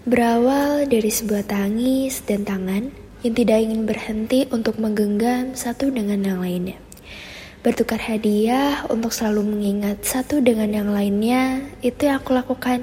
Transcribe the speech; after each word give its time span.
Berawal 0.00 0.88
dari 0.88 1.12
sebuah 1.12 1.44
tangis 1.44 2.24
dan 2.24 2.40
tangan 2.48 2.88
yang 3.20 3.34
tidak 3.36 3.60
ingin 3.60 3.84
berhenti 3.84 4.48
untuk 4.48 4.80
menggenggam 4.80 5.52
satu 5.52 5.92
dengan 5.92 6.24
yang 6.24 6.40
lainnya. 6.40 6.80
Bertukar 7.60 8.00
hadiah 8.00 8.88
untuk 8.88 9.12
selalu 9.12 9.52
mengingat 9.52 10.00
satu 10.00 10.40
dengan 10.40 10.72
yang 10.72 10.88
lainnya, 10.88 11.60
itu 11.84 12.08
yang 12.08 12.16
aku 12.16 12.32
lakukan. 12.32 12.80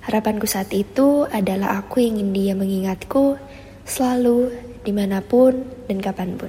Harapanku 0.00 0.48
saat 0.48 0.72
itu 0.72 1.28
adalah 1.28 1.76
aku 1.84 2.00
ingin 2.00 2.32
dia 2.32 2.56
mengingatku 2.56 3.36
selalu, 3.84 4.48
di 4.80 4.96
mana 4.96 5.20
pun, 5.20 5.60
dan 5.92 6.00
kapan 6.00 6.40
pun. 6.40 6.48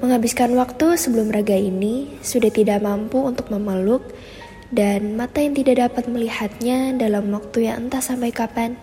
Menghabiskan 0.00 0.56
waktu 0.56 0.96
sebelum 0.96 1.28
raga 1.28 1.52
ini 1.52 2.16
sudah 2.24 2.48
tidak 2.48 2.80
mampu 2.80 3.20
untuk 3.20 3.52
memeluk 3.52 4.08
dan 4.70 5.18
mata 5.18 5.42
yang 5.42 5.54
tidak 5.54 5.82
dapat 5.90 6.06
melihatnya 6.06 6.94
dalam 6.94 7.30
waktu 7.34 7.66
yang 7.70 7.86
entah 7.86 8.02
sampai 8.02 8.30
kapan, 8.30 8.78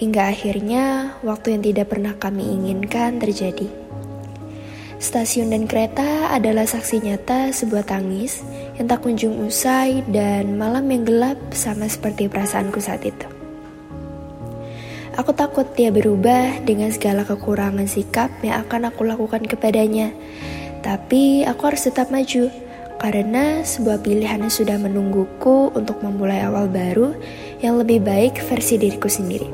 hingga 0.00 0.32
akhirnya 0.32 1.14
waktu 1.20 1.56
yang 1.56 1.62
tidak 1.64 1.92
pernah 1.92 2.16
kami 2.16 2.44
inginkan 2.44 3.20
terjadi. 3.20 3.68
Stasiun 5.00 5.52
dan 5.52 5.64
kereta 5.64 6.28
adalah 6.28 6.68
saksi 6.68 7.00
nyata 7.00 7.56
sebuah 7.56 7.88
tangis 7.88 8.44
yang 8.76 8.84
tak 8.84 9.00
kunjung 9.00 9.32
usai 9.48 10.04
dan 10.08 10.60
malam 10.60 10.84
yang 10.92 11.08
gelap 11.08 11.40
sama 11.56 11.88
seperti 11.88 12.28
perasaanku 12.28 12.80
saat 12.84 13.04
itu. 13.08 13.28
Aku 15.16 15.36
takut 15.36 15.68
dia 15.76 15.92
berubah 15.92 16.64
dengan 16.64 16.88
segala 16.92 17.24
kekurangan 17.28 17.84
sikap 17.84 18.32
yang 18.40 18.64
akan 18.64 18.88
aku 18.88 19.04
lakukan 19.04 19.44
kepadanya. 19.44 20.12
Tapi 20.80 21.44
aku 21.44 21.60
harus 21.68 21.84
tetap 21.84 22.08
maju 22.08 22.48
karena 23.00 23.64
sebuah 23.64 24.04
pilihan 24.04 24.44
yang 24.44 24.52
sudah 24.52 24.76
menungguku 24.76 25.72
untuk 25.72 26.04
memulai 26.04 26.44
awal 26.44 26.68
baru 26.68 27.16
yang 27.64 27.80
lebih 27.80 28.04
baik 28.04 28.36
versi 28.44 28.76
diriku 28.76 29.08
sendiri. 29.08 29.48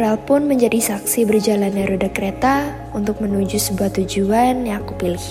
Rel 0.00 0.16
pun 0.24 0.48
menjadi 0.48 0.80
saksi 0.80 1.28
berjalannya 1.28 1.84
roda 1.84 2.08
kereta 2.08 2.72
untuk 2.96 3.20
menuju 3.20 3.60
sebuah 3.60 3.92
tujuan 4.00 4.64
yang 4.64 4.80
aku 4.80 4.96
pilih. 4.96 5.26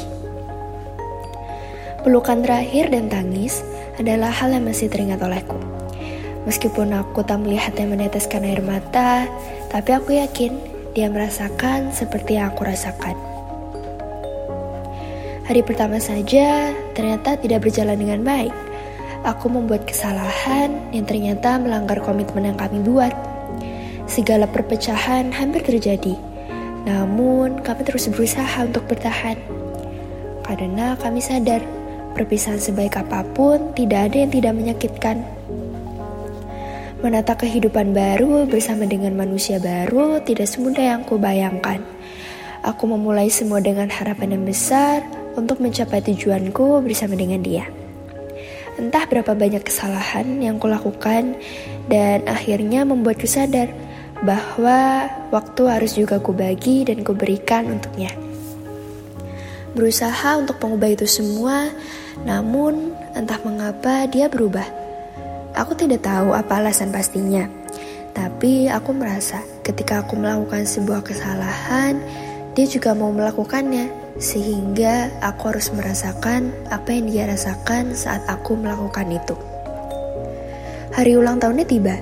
Pelukan 2.05 2.45
terakhir 2.45 2.93
dan 2.93 3.09
tangis 3.09 3.65
adalah 3.97 4.29
hal 4.29 4.53
yang 4.53 4.69
masih 4.69 4.85
teringat 4.85 5.17
olehku. 5.25 5.57
Meskipun 6.45 6.93
aku 6.93 7.25
tak 7.25 7.41
melihatnya 7.41 7.89
meneteskan 7.89 8.45
air 8.45 8.61
mata, 8.61 9.25
tapi 9.73 9.97
aku 9.97 10.13
yakin 10.15 10.55
dia 10.93 11.09
merasakan 11.09 11.89
seperti 11.89 12.37
yang 12.37 12.53
aku 12.53 12.69
rasakan. 12.69 13.17
Hari 15.49 15.65
pertama 15.65 15.97
saja 15.97 16.69
ternyata 16.99 17.39
tidak 17.39 17.63
berjalan 17.63 17.95
dengan 17.95 18.19
baik. 18.27 18.51
Aku 19.23 19.47
membuat 19.47 19.87
kesalahan 19.87 20.75
yang 20.91 21.07
ternyata 21.07 21.55
melanggar 21.55 22.03
komitmen 22.03 22.51
yang 22.51 22.59
kami 22.59 22.83
buat. 22.83 23.15
Segala 24.03 24.43
perpecahan 24.51 25.31
hampir 25.31 25.63
terjadi. 25.63 26.19
Namun, 26.83 27.63
kami 27.63 27.87
terus 27.87 28.11
berusaha 28.11 28.67
untuk 28.67 28.83
bertahan. 28.91 29.39
Karena 30.43 30.99
kami 30.99 31.23
sadar, 31.23 31.63
perpisahan 32.15 32.59
sebaik 32.59 32.99
apa 32.99 33.23
pun 33.31 33.71
tidak 33.75 34.11
ada 34.11 34.17
yang 34.27 34.31
tidak 34.31 34.53
menyakitkan. 34.55 35.23
Menata 36.99 37.31
kehidupan 37.39 37.95
baru 37.95 38.43
bersama 38.43 38.83
dengan 38.83 39.15
manusia 39.15 39.55
baru 39.55 40.19
tidak 40.19 40.51
semudah 40.51 40.99
yang 40.99 41.03
kubayangkan. 41.07 41.79
Aku 42.59 42.91
memulai 42.91 43.31
semua 43.31 43.63
dengan 43.63 43.87
harapan 43.87 44.35
yang 44.35 44.43
besar, 44.43 44.99
untuk 45.35 45.61
mencapai 45.61 46.01
tujuanku 46.01 46.81
bersama 46.81 47.13
dengan 47.13 47.43
dia. 47.43 47.67
Entah 48.79 49.03
berapa 49.11 49.35
banyak 49.35 49.67
kesalahan 49.67 50.39
yang 50.39 50.55
kulakukan 50.55 51.35
dan 51.91 52.23
akhirnya 52.23 52.87
membuatku 52.87 53.27
sadar 53.27 53.67
bahwa 54.23 55.11
waktu 55.35 55.61
harus 55.67 55.99
juga 55.99 56.15
kubagi 56.23 56.87
dan 56.87 57.03
kuberikan 57.03 57.67
untuknya. 57.67 58.15
Berusaha 59.75 60.39
untuk 60.39 60.63
mengubah 60.63 60.95
itu 60.95 61.05
semua, 61.05 61.67
namun 62.23 62.95
entah 63.19 63.37
mengapa 63.43 64.07
dia 64.07 64.31
berubah. 64.31 64.65
Aku 65.59 65.75
tidak 65.75 66.07
tahu 66.07 66.31
apa 66.31 66.63
alasan 66.63 66.95
pastinya, 66.95 67.51
tapi 68.15 68.71
aku 68.71 68.95
merasa 68.95 69.43
ketika 69.67 70.07
aku 70.07 70.15
melakukan 70.15 70.63
sebuah 70.63 71.03
kesalahan, 71.03 71.99
dia 72.55 72.63
juga 72.63 72.95
mau 72.95 73.11
melakukannya 73.11 73.98
sehingga 74.19 75.09
aku 75.23 75.55
harus 75.55 75.71
merasakan 75.71 76.51
apa 76.67 76.91
yang 76.91 77.07
dia 77.07 77.23
rasakan 77.31 77.95
saat 77.95 78.21
aku 78.27 78.59
melakukan 78.59 79.07
itu. 79.09 79.35
Hari 80.93 81.15
ulang 81.15 81.39
tahunnya 81.39 81.65
tiba. 81.65 81.95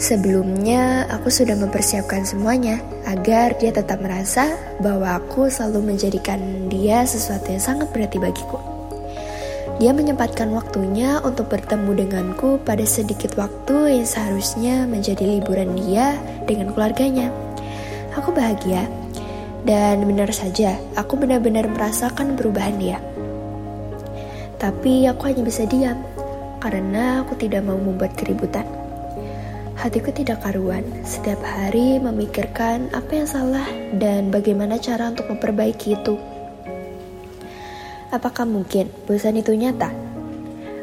Sebelumnya, 0.00 1.04
aku 1.12 1.28
sudah 1.28 1.52
mempersiapkan 1.60 2.24
semuanya 2.24 2.80
agar 3.04 3.52
dia 3.60 3.68
tetap 3.68 4.00
merasa 4.00 4.56
bahwa 4.80 5.20
aku 5.20 5.52
selalu 5.52 5.92
menjadikan 5.92 6.40
dia 6.72 7.04
sesuatu 7.04 7.52
yang 7.52 7.60
sangat 7.60 7.92
berarti 7.92 8.16
bagiku. 8.16 8.56
Dia 9.76 9.92
menyempatkan 9.92 10.52
waktunya 10.56 11.20
untuk 11.20 11.52
bertemu 11.52 12.04
denganku 12.04 12.60
pada 12.64 12.84
sedikit 12.88 13.36
waktu 13.36 14.00
yang 14.00 14.08
seharusnya 14.08 14.88
menjadi 14.88 15.24
liburan 15.24 15.76
dia 15.76 16.16
dengan 16.48 16.72
keluarganya. 16.72 17.28
Aku 18.16 18.32
bahagia 18.32 18.88
dan 19.64 20.04
benar 20.08 20.32
saja, 20.32 20.80
aku 20.96 21.20
benar-benar 21.20 21.68
merasakan 21.68 22.36
perubahan 22.36 22.80
dia. 22.80 22.98
Tapi 24.56 25.08
aku 25.08 25.32
hanya 25.32 25.42
bisa 25.44 25.64
diam, 25.68 26.00
karena 26.60 27.24
aku 27.24 27.36
tidak 27.36 27.64
mau 27.64 27.76
membuat 27.76 28.12
keributan. 28.16 28.64
Hatiku 29.80 30.12
tidak 30.12 30.44
karuan, 30.44 30.84
setiap 31.08 31.40
hari 31.40 31.96
memikirkan 31.96 32.92
apa 32.92 33.16
yang 33.16 33.24
salah 33.24 33.64
dan 33.96 34.28
bagaimana 34.28 34.76
cara 34.76 35.08
untuk 35.08 35.32
memperbaiki 35.32 35.96
itu. 35.96 36.20
Apakah 38.12 38.44
mungkin 38.44 38.92
bosan 39.08 39.40
itu 39.40 39.56
nyata? 39.56 39.88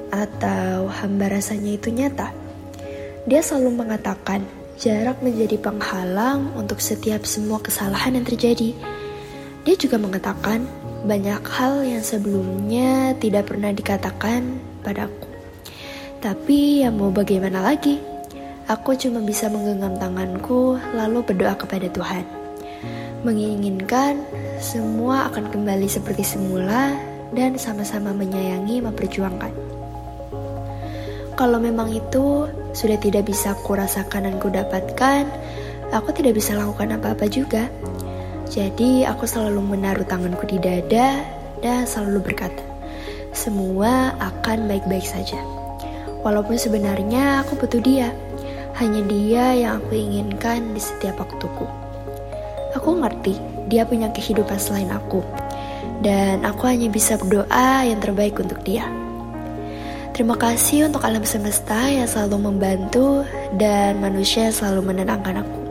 Atau 0.10 0.90
hamba 0.90 1.30
rasanya 1.30 1.78
itu 1.78 1.94
nyata? 1.94 2.34
Dia 3.30 3.46
selalu 3.46 3.86
mengatakan 3.86 4.48
jarak 4.78 5.18
menjadi 5.26 5.58
penghalang 5.58 6.54
untuk 6.54 6.78
setiap 6.78 7.26
semua 7.26 7.58
kesalahan 7.58 8.14
yang 8.14 8.26
terjadi. 8.26 8.78
Dia 9.66 9.76
juga 9.76 9.98
mengatakan 9.98 10.64
banyak 11.04 11.42
hal 11.50 11.82
yang 11.82 12.06
sebelumnya 12.06 13.18
tidak 13.18 13.50
pernah 13.50 13.74
dikatakan 13.74 14.62
padaku. 14.86 15.28
Tapi 16.22 16.86
ya 16.86 16.94
mau 16.94 17.10
bagaimana 17.10 17.66
lagi? 17.66 18.00
Aku 18.70 18.94
cuma 19.00 19.24
bisa 19.26 19.50
menggenggam 19.50 19.98
tanganku 19.98 20.78
lalu 20.94 21.26
berdoa 21.26 21.58
kepada 21.58 21.90
Tuhan. 21.90 22.26
Menginginkan 23.26 24.22
semua 24.62 25.32
akan 25.34 25.50
kembali 25.50 25.90
seperti 25.90 26.22
semula 26.22 26.94
dan 27.34 27.58
sama-sama 27.58 28.14
menyayangi 28.14 28.84
memperjuangkan. 28.86 29.54
Kalau 31.38 31.62
memang 31.62 31.94
itu 31.94 32.50
sudah 32.78 33.02
tidak 33.02 33.26
bisa 33.26 33.58
ku 33.66 33.74
rasakan 33.74 34.30
dan 34.30 34.36
ku 34.38 34.54
dapatkan, 34.54 35.26
aku 35.90 36.14
tidak 36.14 36.38
bisa 36.38 36.54
lakukan 36.54 36.94
apa-apa 36.94 37.26
juga. 37.26 37.66
Jadi 38.54 39.02
aku 39.02 39.26
selalu 39.26 39.74
menaruh 39.74 40.06
tanganku 40.06 40.46
di 40.46 40.62
dada 40.62 41.26
dan 41.66 41.90
selalu 41.90 42.30
berkata, 42.30 42.62
semua 43.34 44.14
akan 44.22 44.70
baik-baik 44.70 45.10
saja. 45.10 45.42
Walaupun 46.22 46.54
sebenarnya 46.54 47.42
aku 47.42 47.58
butuh 47.58 47.82
dia, 47.82 48.14
hanya 48.78 49.02
dia 49.10 49.58
yang 49.58 49.82
aku 49.82 49.98
inginkan 49.98 50.78
di 50.78 50.82
setiap 50.82 51.18
waktuku. 51.18 51.66
Aku 52.78 52.94
ngerti 53.02 53.34
dia 53.74 53.90
punya 53.90 54.14
kehidupan 54.14 54.62
selain 54.62 54.94
aku, 54.94 55.26
dan 56.06 56.46
aku 56.46 56.70
hanya 56.70 56.94
bisa 56.94 57.18
berdoa 57.18 57.90
yang 57.90 57.98
terbaik 57.98 58.38
untuk 58.38 58.62
dia. 58.62 58.86
Terima 60.18 60.34
kasih 60.34 60.90
untuk 60.90 61.06
alam 61.06 61.22
semesta 61.22 61.78
yang 61.94 62.10
selalu 62.10 62.50
membantu 62.50 63.22
dan 63.54 64.02
manusia 64.02 64.50
selalu 64.50 64.90
menenangkan 64.90 65.46
aku 65.46 65.62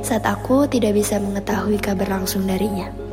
saat 0.00 0.24
aku 0.24 0.64
tidak 0.64 0.96
bisa 0.96 1.20
mengetahui 1.20 1.76
kabar 1.76 2.08
langsung 2.16 2.48
darinya. 2.48 3.03